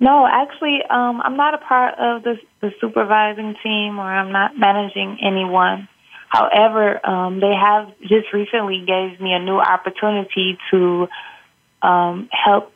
[0.00, 4.56] No, actually, um, I'm not a part of the, the supervising team or I'm not
[4.56, 5.88] managing anyone.
[6.28, 11.08] However, um, they have just recently gave me a new opportunity to
[11.82, 12.72] um, help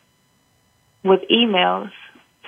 [1.05, 1.93] with emails.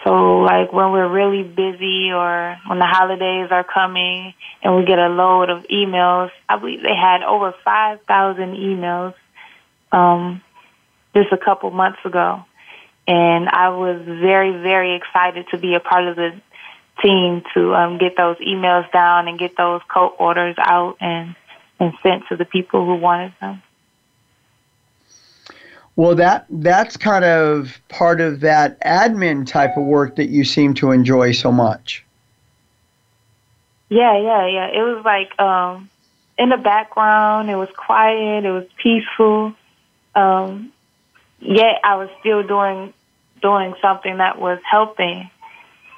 [0.05, 4.99] So, like when we're really busy or when the holidays are coming and we get
[4.99, 9.15] a load of emails, I believe they had over 5,000 emails
[9.93, 10.43] um,
[11.15, 12.45] just a couple months ago
[13.07, 16.31] and I was very, very excited to be a part of the
[17.03, 21.35] team to um, get those emails down and get those coat orders out and
[21.81, 23.61] and sent to the people who wanted them.
[25.97, 30.75] Well, that that's kind of part of that admin type of work that you seem
[30.75, 32.05] to enjoy so much.
[33.89, 34.67] Yeah, yeah, yeah.
[34.67, 35.89] It was like um,
[36.37, 37.49] in the background.
[37.49, 38.45] It was quiet.
[38.45, 39.55] It was peaceful.
[40.17, 40.73] Um,
[41.41, 42.93] yet I was still doing
[43.41, 45.31] doing something that was helping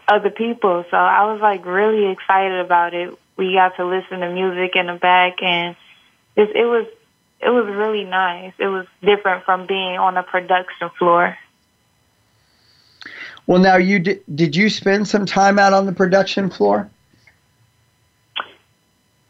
[0.09, 0.85] other people.
[0.91, 3.17] So I was like really excited about it.
[3.37, 5.77] We got to listen to music in the back, and
[6.37, 6.87] it, it was
[7.41, 8.53] it was really nice.
[8.59, 11.37] It was different from being on a production floor.
[13.47, 14.23] Well, now you did.
[14.35, 16.91] Did you spend some time out on the production floor?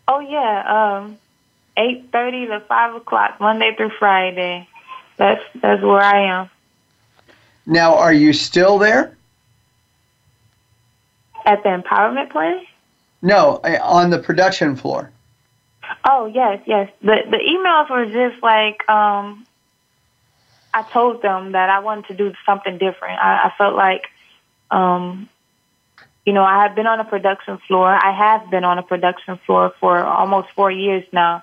[0.08, 1.18] Oh yeah, um,
[1.76, 4.68] eight thirty to five o'clock, Monday through Friday.
[5.16, 6.50] That's that's where I am.
[7.66, 9.16] Now, are you still there?
[11.44, 12.64] At the empowerment plan?
[13.22, 15.10] No, eh, on the production floor.
[16.04, 16.90] Oh yes, yes.
[17.00, 19.46] The the emails were just like um,
[20.76, 23.18] I told them that I wanted to do something different.
[23.18, 24.02] I, I felt like,
[24.70, 25.26] um,
[26.26, 27.88] you know, I had been on a production floor.
[27.88, 31.42] I have been on a production floor for almost four years now.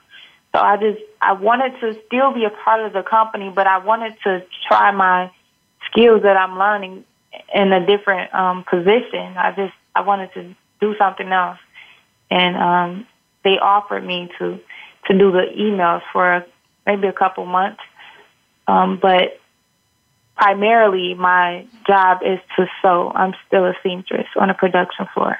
[0.54, 3.80] So I just I wanted to still be a part of the company, but I
[3.80, 5.32] wanted to try my
[5.90, 7.04] skills that I'm learning
[7.56, 9.36] in a different um, position.
[9.36, 11.58] I just I wanted to do something else,
[12.30, 13.08] and um,
[13.44, 14.60] they offered me to
[15.08, 16.46] to do the emails for
[16.86, 17.82] maybe a couple months.
[18.68, 19.40] Um, but
[20.38, 23.12] primarily, my job is to sew.
[23.14, 25.38] I'm still a seamstress on a production floor.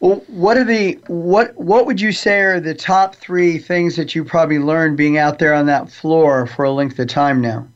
[0.00, 4.14] Well, what are the what what would you say are the top three things that
[4.14, 7.66] you probably learned being out there on that floor for a length of time now?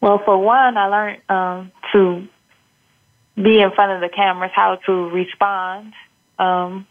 [0.00, 2.28] Well, for one, I learned um, to
[3.42, 5.92] be in front of the cameras, how to respond.
[6.40, 6.86] Um,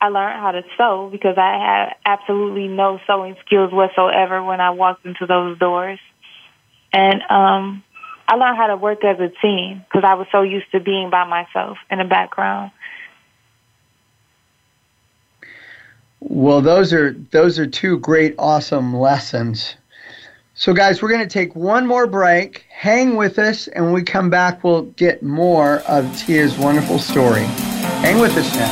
[0.00, 4.70] I learned how to sew because I had absolutely no sewing skills whatsoever when I
[4.70, 5.98] walked into those doors.
[6.92, 7.82] And um,
[8.28, 11.10] I learned how to work as a team because I was so used to being
[11.10, 12.70] by myself in the background.
[16.20, 19.74] Well, those are those are two great, awesome lessons.
[20.54, 22.64] So, guys, we're going to take one more break.
[22.70, 27.44] Hang with us, and when we come back, we'll get more of Teia's wonderful story.
[28.04, 28.70] Hang with us now.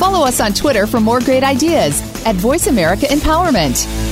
[0.00, 4.11] Follow us on Twitter for more great ideas at Voice America Empowerment.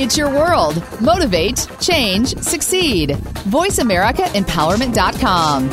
[0.00, 0.82] It's your world.
[1.02, 3.10] Motivate, change, succeed.
[3.10, 5.70] VoiceAmericaEmpowerment.com.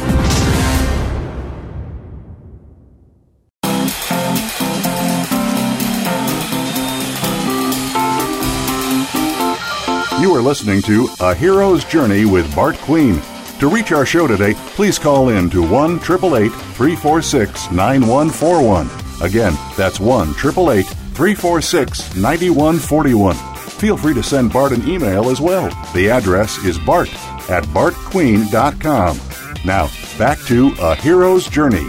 [10.21, 13.21] You are listening to A Hero's Journey with Bart Queen.
[13.59, 18.89] To reach our show today, please call in to 1 888 346 9141.
[19.21, 23.56] Again, that's 1 888 346 9141.
[23.77, 25.69] Feel free to send Bart an email as well.
[25.93, 27.13] The address is bart
[27.47, 29.19] at bartqueen.com.
[29.63, 31.87] Now, back to A Hero's Journey.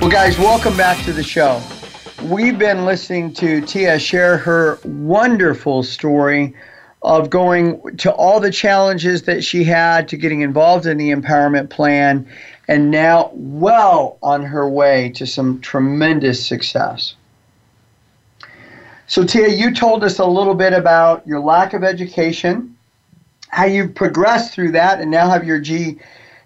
[0.00, 1.60] Well, guys, welcome back to the show.
[2.22, 6.54] We've been listening to Teia share her wonderful story
[7.02, 11.68] of going to all the challenges that she had to getting involved in the empowerment
[11.68, 12.26] plan
[12.66, 17.14] and now well on her way to some tremendous success.
[19.10, 22.76] So, Teia, you told us a little bit about your lack of education,
[23.48, 25.98] how you've progressed through that, and now have your G,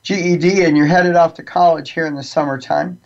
[0.02, 2.98] GED, and you're headed off to college here in the summertime.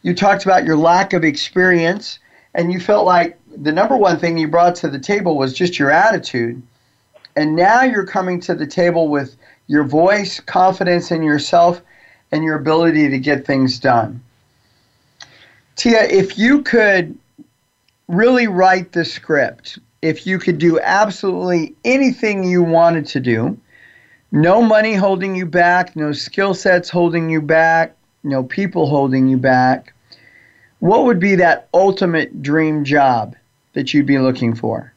[0.00, 2.18] You talked about your lack of experience,
[2.54, 5.78] and you felt like the number one thing you brought to the table was just
[5.78, 6.62] your attitude.
[7.36, 9.36] And now you're coming to the table with
[9.66, 11.82] your voice, confidence in yourself,
[12.32, 14.22] and your ability to get things done.
[15.76, 17.18] Teia, if you could
[18.08, 23.58] really write the script, if you could do absolutely anything you wanted to do,
[24.32, 29.36] no money holding you back, no skill sets holding you back, no people holding you
[29.36, 29.94] back,
[30.80, 33.36] what would be that ultimate dream job
[33.72, 34.92] that you'd be looking for?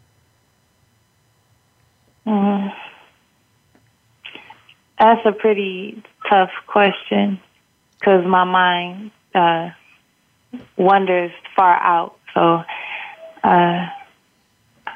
[2.25, 2.73] Mm,
[4.99, 7.39] that's a pretty tough question
[7.99, 9.69] because my mind uh,
[10.75, 12.17] wanders far out.
[12.33, 12.63] So
[13.43, 13.87] uh,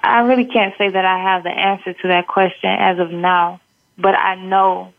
[0.04, 3.62] I really can't say that I have the answer to that question as of now,
[3.98, 4.94] but I know,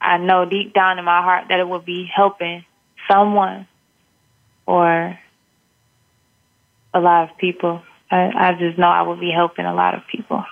[0.00, 2.64] I know deep down in my heart that it will be helping
[3.08, 3.66] someone
[4.66, 5.18] or
[6.94, 7.82] a lot of people.
[8.10, 10.44] I, I just know I will be helping a lot of people.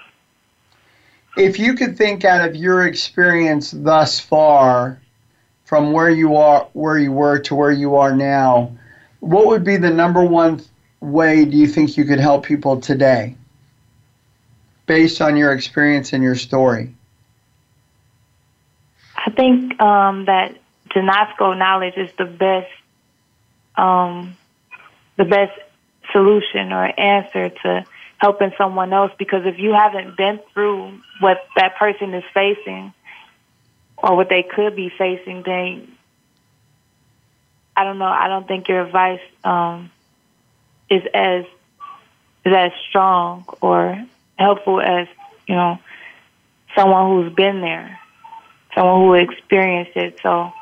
[1.37, 5.01] If you could think out of your experience thus far,
[5.65, 8.77] from where you are, where you were to where you are now,
[9.21, 10.63] what would be the number one
[11.05, 13.37] way do you think you could help people today,
[14.87, 16.95] based on your experience and your story?
[19.17, 20.57] I think um, that
[20.91, 22.71] Janasco knowledge is the best
[23.77, 24.37] um,
[25.17, 25.53] the best
[26.13, 27.85] solution or answer to
[28.19, 32.93] helping someone else because if you haven't been through what that person is facing
[33.97, 35.93] or what they could be facing, then
[37.77, 38.07] I don't know.
[38.07, 39.91] I don't think your advice um,
[40.95, 41.45] is as
[42.45, 44.05] is as strong or
[44.39, 45.09] helpful as
[45.47, 45.79] you know
[46.75, 47.99] someone who's been there,
[48.75, 50.19] someone who experienced it.
[50.23, 50.53] So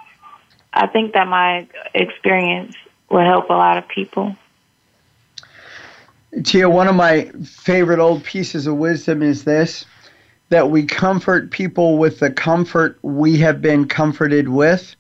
[0.73, 2.77] I think that my experience
[3.11, 4.37] will help a lot of people.
[6.37, 9.85] Teia, one of my favorite old pieces of wisdom is this
[10.49, 14.95] that we comfort people with the comfort we have been comforted with.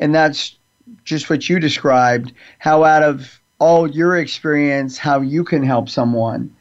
[0.00, 0.56] And that's
[1.04, 6.54] just what you described how, out of all your experience, how you can help someone.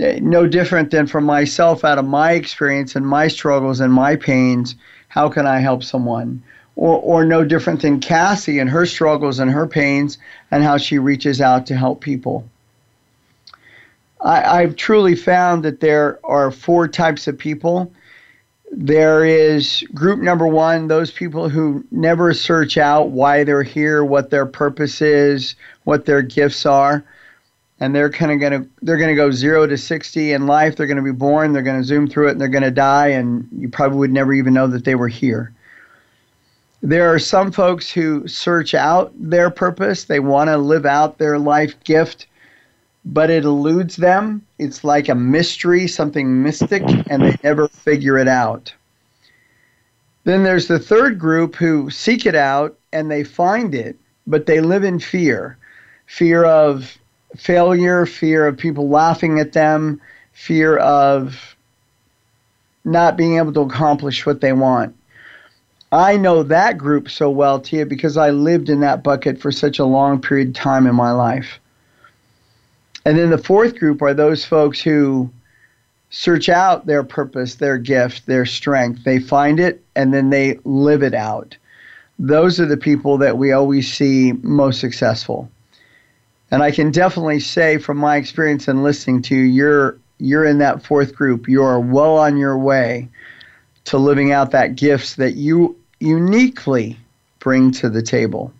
[0.00, 4.16] Eh, no different than for myself, out of my experience and my struggles and my
[4.16, 4.74] pains,
[5.08, 6.42] how can I help someone?
[6.76, 10.18] or, or no different than Cassie and her struggles and her pains
[10.50, 12.48] and how she reaches out to help people.
[14.20, 17.92] I, I've truly found that there are four types of people.
[18.72, 24.30] There is group number one, those people who never search out why they're here, what
[24.30, 25.54] their purpose is,
[25.84, 27.04] what their gifts are.
[27.78, 30.76] And they're kind of going to they're going to go 0 to 60 in life.
[30.76, 32.70] They're going to be born, they're going to zoom through it and they're going to
[32.70, 35.52] die and you probably would never even know that they were here.
[36.82, 40.04] There are some folks who search out their purpose.
[40.04, 42.26] They want to live out their life gift,
[43.06, 44.44] but it eludes them.
[44.58, 48.74] It's like a mystery, something mystic, and they never figure it out.
[50.24, 53.96] Then there's the third group who seek it out and they find it,
[54.26, 55.56] but they live in fear
[56.06, 56.96] fear of
[57.36, 60.00] failure, fear of people laughing at them,
[60.32, 61.56] fear of
[62.84, 64.94] not being able to accomplish what they want.
[65.92, 69.78] I know that group so well, Teia, because I lived in that bucket for such
[69.78, 71.60] a long period of time in my life.
[73.06, 75.30] And then the fourth group are those folks who
[76.10, 79.04] search out their purpose, their gift, their strength.
[79.04, 81.56] They find it and then they live it out.
[82.18, 85.48] Those are the people that we always see most successful.
[86.50, 90.58] And I can definitely say from my experience and listening to you, you're you're in
[90.58, 91.46] that fourth group.
[91.46, 93.08] You are well on your way
[93.84, 96.98] to living out that gifts that you uniquely
[97.38, 98.52] bring to the table.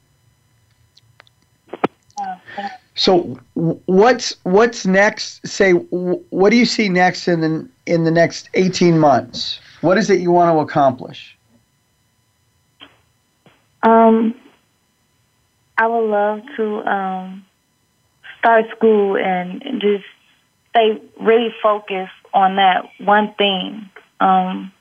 [2.97, 5.47] So what's what's next?
[5.47, 9.61] Say what do you see next in the in the next eighteen months?
[9.83, 11.37] What is it you want to accomplish?
[13.83, 14.35] Um,
[15.79, 17.45] I would love to um,
[18.39, 20.05] start school and just
[20.71, 23.89] stay really focused on that one thing.
[24.21, 24.73] Um,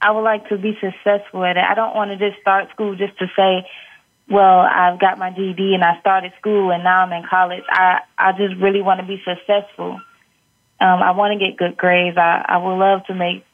[0.00, 1.64] I would like to be successful at it.
[1.64, 3.66] I don't want to just start school just to say,
[4.30, 7.64] well, I've got my GED and I started school and now I'm in college.
[7.68, 10.00] I, I just really want to be successful.
[10.80, 12.16] Um, I want to get good grades.
[12.16, 13.44] I, I would love to make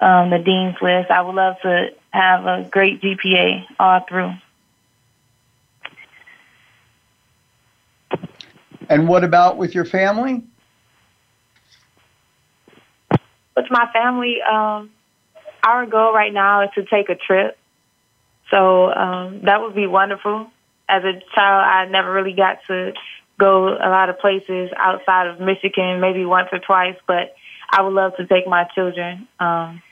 [0.00, 1.10] um, the dean's list.
[1.10, 4.32] I would love to have a great GPA all through.
[8.88, 10.42] And what about with your family?
[13.56, 14.90] With my family, um,
[15.62, 17.56] our goal right now is to take a trip.
[18.52, 20.46] So um, that would be wonderful.
[20.88, 22.92] As a child, I never really got to
[23.40, 27.34] go a lot of places outside of Michigan, maybe once or twice, but
[27.70, 29.82] I would love to take my children um,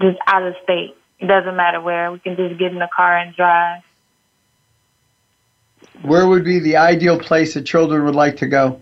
[0.00, 0.94] just out of state.
[1.18, 2.12] It doesn't matter where.
[2.12, 3.82] We can just get in the car and drive.
[6.02, 8.80] Where would be the ideal place that children would like to go?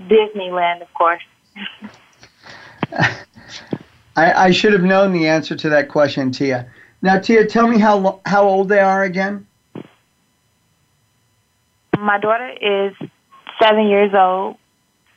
[0.00, 1.22] Disneyland, of course.
[4.16, 6.68] I, I, should have known the answer to that question, Teia.
[7.06, 9.46] Now, Teia, tell me how how old they are again.
[11.96, 12.96] My daughter is
[13.62, 14.56] seven years old.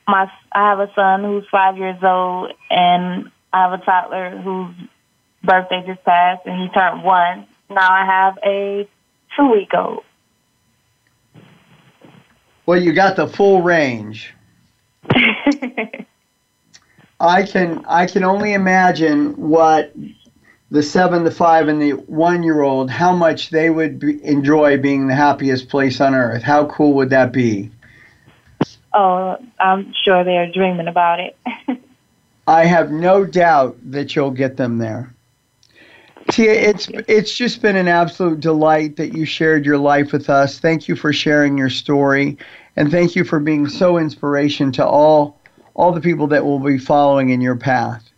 [0.06, 4.72] My I have a son who's five years old, and I have a toddler whose
[5.42, 7.48] birthday just passed, and he turned one.
[7.68, 8.88] Now I have a
[9.36, 10.04] two week old.
[12.66, 14.32] Well, you got the full range.
[17.18, 19.92] I can I can only imagine what
[20.70, 24.78] the seven, the five, and the one year old how much they would be, enjoy
[24.78, 26.42] being the happiest place on earth.
[26.42, 27.70] How cool would that be?
[28.92, 31.36] Oh, I'm sure they're dreaming about it.
[32.46, 35.14] I have no doubt that you'll get them there.
[36.28, 40.58] Teia, it's it's just been an absolute delight that you shared your life with us.
[40.58, 42.38] Thank you for sharing your story,
[42.76, 45.40] and thank you for being so inspiration to all
[45.74, 48.09] all the people that will be following in your path.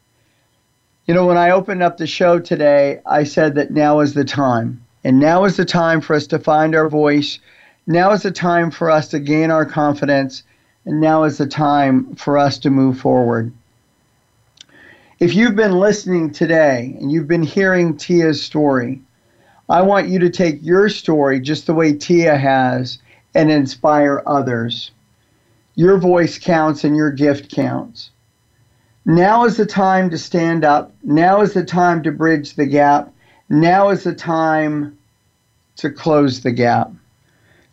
[1.07, 4.25] You know, when I opened up the show today, I said that now is the
[4.25, 4.85] time.
[5.03, 7.41] And now is the time for us to find our voice.
[7.89, 10.45] Now is the time for us to gain our confidence.
[10.85, 13.53] And now is the time for us to move forward.
[15.19, 19.01] If you've been listening today and you've been hearing Teia's story,
[19.69, 22.99] I want you to take your story just the way Teia has
[23.35, 24.93] and inspire others.
[25.75, 28.11] Your voice counts and your gift counts.
[29.05, 30.93] Now is the time to stand up.
[31.03, 33.13] Now is the time to bridge the gap.
[33.49, 34.97] Now is the time
[35.77, 36.91] to close the gap.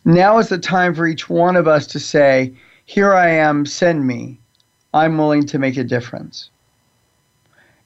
[0.04, 2.52] Now is the time for each one of us to say,
[2.84, 4.38] Here I am, send me.
[4.92, 6.50] I'm willing to make a difference.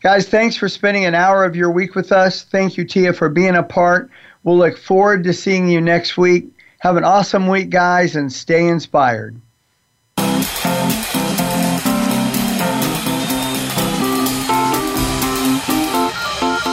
[0.02, 2.42] Guys, thanks for spending an hour of your week with us.
[2.42, 4.10] Thank you, Teia, for being a part.
[4.42, 6.46] We'll look forward to seeing you next week.
[6.78, 9.40] Have an awesome week, guys, and stay inspired.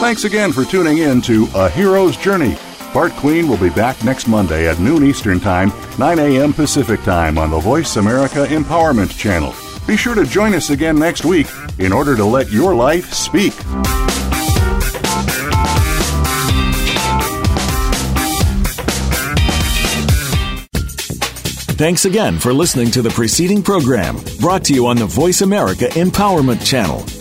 [0.02, 2.58] Thanks again for tuning in to A Hero's Journey.
[2.92, 6.54] Bart Queen will be back next Monday at noon Eastern Time, 9 a.m.
[6.54, 9.54] Pacific Time on the Voice America Empowerment Channel.
[9.86, 11.46] Be sure to join us again next week
[11.78, 13.54] in order to let your life speak.
[21.78, 25.86] Thanks again for listening to the preceding program brought to you on the Voice America
[25.90, 27.21] Empowerment Channel.